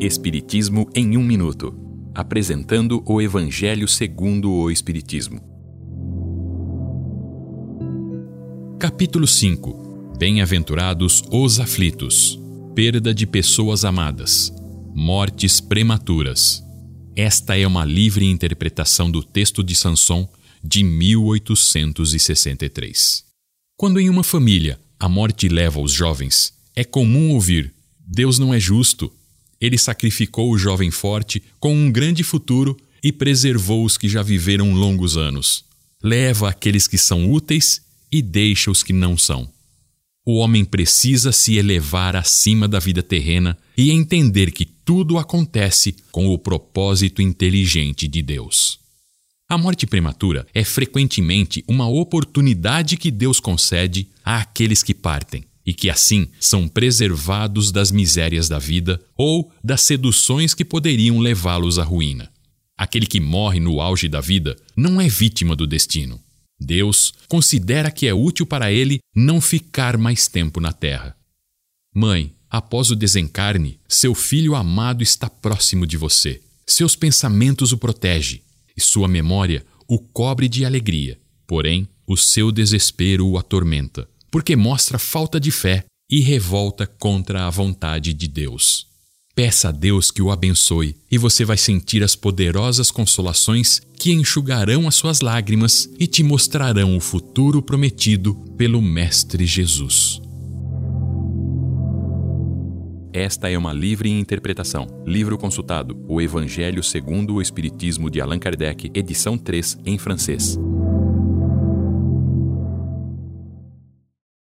Espiritismo 0.00 0.88
em 0.94 1.16
um 1.16 1.22
minuto, 1.22 1.74
apresentando 2.14 3.02
o 3.06 3.22
Evangelho 3.22 3.86
segundo 3.86 4.50
o 4.50 4.68
Espiritismo. 4.70 5.40
Capítulo 8.78 9.26
5. 9.26 10.14
Bem-aventurados 10.18 11.22
os 11.30 11.60
aflitos. 11.60 12.40
Perda 12.74 13.12
de 13.14 13.26
pessoas 13.26 13.84
amadas. 13.84 14.50
Mortes 14.92 15.60
prematuras. 15.60 16.64
Esta 17.14 17.56
é 17.56 17.64
uma 17.66 17.84
livre 17.84 18.24
interpretação 18.26 19.10
do 19.10 19.22
texto 19.22 19.62
de 19.62 19.76
Sanson 19.76 20.26
de 20.62 20.82
1863. 20.82 23.24
Quando 23.76 24.00
em 24.00 24.08
uma 24.10 24.24
família 24.24 24.78
a 24.98 25.08
morte 25.08 25.48
leva 25.48 25.80
os 25.80 25.92
jovens, 25.92 26.52
é 26.74 26.82
comum 26.82 27.30
ouvir: 27.32 27.72
Deus 27.98 28.40
não 28.40 28.52
é 28.52 28.58
justo. 28.58 29.12
Ele 29.60 29.78
sacrificou 29.78 30.50
o 30.50 30.58
jovem 30.58 30.90
forte 30.90 31.42
com 31.58 31.74
um 31.74 31.90
grande 31.90 32.22
futuro 32.22 32.76
e 33.02 33.12
preservou 33.12 33.84
os 33.84 33.96
que 33.96 34.08
já 34.08 34.22
viveram 34.22 34.72
longos 34.72 35.16
anos. 35.16 35.64
Leva 36.02 36.48
aqueles 36.48 36.86
que 36.86 36.98
são 36.98 37.30
úteis 37.30 37.82
e 38.10 38.22
deixa 38.22 38.70
os 38.70 38.82
que 38.82 38.92
não 38.92 39.16
são. 39.16 39.48
O 40.26 40.36
homem 40.36 40.64
precisa 40.64 41.32
se 41.32 41.56
elevar 41.56 42.16
acima 42.16 42.66
da 42.66 42.78
vida 42.78 43.02
terrena 43.02 43.58
e 43.76 43.90
entender 43.90 44.50
que 44.50 44.64
tudo 44.64 45.18
acontece 45.18 45.94
com 46.10 46.28
o 46.28 46.38
propósito 46.38 47.20
inteligente 47.20 48.08
de 48.08 48.22
Deus. 48.22 48.78
A 49.48 49.58
morte 49.58 49.86
prematura 49.86 50.46
é 50.54 50.64
frequentemente 50.64 51.62
uma 51.68 51.86
oportunidade 51.86 52.96
que 52.96 53.10
Deus 53.10 53.38
concede 53.38 54.08
àqueles 54.24 54.82
que 54.82 54.94
partem 54.94 55.44
e 55.66 55.72
que 55.72 55.88
assim 55.88 56.28
são 56.38 56.68
preservados 56.68 57.72
das 57.72 57.90
misérias 57.90 58.48
da 58.48 58.58
vida 58.58 59.00
ou 59.16 59.50
das 59.62 59.82
seduções 59.82 60.52
que 60.52 60.64
poderiam 60.64 61.18
levá-los 61.18 61.78
à 61.78 61.84
ruína. 61.84 62.30
Aquele 62.76 63.06
que 63.06 63.20
morre 63.20 63.60
no 63.60 63.80
auge 63.80 64.08
da 64.08 64.20
vida 64.20 64.56
não 64.76 65.00
é 65.00 65.08
vítima 65.08 65.54
do 65.54 65.66
destino. 65.66 66.20
Deus 66.60 67.14
considera 67.28 67.90
que 67.90 68.06
é 68.06 68.14
útil 68.14 68.46
para 68.46 68.72
ele 68.72 68.98
não 69.14 69.40
ficar 69.40 69.96
mais 69.96 70.28
tempo 70.28 70.60
na 70.60 70.72
terra. 70.72 71.16
Mãe, 71.94 72.34
após 72.50 72.90
o 72.90 72.96
desencarne, 72.96 73.78
seu 73.88 74.14
filho 74.14 74.54
amado 74.54 75.02
está 75.02 75.28
próximo 75.30 75.86
de 75.86 75.96
você. 75.96 76.40
Seus 76.66 76.96
pensamentos 76.96 77.72
o 77.72 77.78
protegem 77.78 78.40
e 78.76 78.80
sua 78.80 79.06
memória 79.06 79.64
o 79.86 79.98
cobre 79.98 80.48
de 80.48 80.64
alegria. 80.64 81.18
Porém, 81.46 81.88
o 82.06 82.16
seu 82.16 82.50
desespero 82.50 83.26
o 83.26 83.38
atormenta 83.38 84.08
porque 84.34 84.56
mostra 84.56 84.98
falta 84.98 85.38
de 85.38 85.52
fé 85.52 85.84
e 86.10 86.18
revolta 86.18 86.88
contra 86.88 87.46
a 87.46 87.50
vontade 87.50 88.12
de 88.12 88.26
Deus. 88.26 88.84
Peça 89.32 89.68
a 89.68 89.70
Deus 89.70 90.10
que 90.10 90.20
o 90.20 90.32
abençoe 90.32 90.96
e 91.08 91.16
você 91.16 91.44
vai 91.44 91.56
sentir 91.56 92.02
as 92.02 92.16
poderosas 92.16 92.90
consolações 92.90 93.80
que 93.96 94.10
enxugarão 94.12 94.88
as 94.88 94.96
suas 94.96 95.20
lágrimas 95.20 95.88
e 96.00 96.08
te 96.08 96.24
mostrarão 96.24 96.96
o 96.96 97.00
futuro 97.00 97.62
prometido 97.62 98.34
pelo 98.58 98.82
Mestre 98.82 99.46
Jesus. 99.46 100.20
Esta 103.12 103.48
é 103.48 103.56
uma 103.56 103.72
livre 103.72 104.10
interpretação. 104.10 104.88
Livro 105.06 105.38
consultado: 105.38 106.04
O 106.08 106.20
Evangelho 106.20 106.82
segundo 106.82 107.34
o 107.34 107.40
Espiritismo 107.40 108.10
de 108.10 108.20
Allan 108.20 108.40
Kardec, 108.40 108.90
edição 108.92 109.38
3, 109.38 109.78
em 109.86 109.96
francês. 109.96 110.58